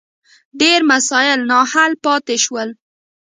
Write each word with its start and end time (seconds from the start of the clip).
ډېر 0.61 0.79
مسایل 0.91 1.39
نا 1.49 1.59
حل 1.71 1.91
پاتې 2.03 2.35
شول. 2.43 2.69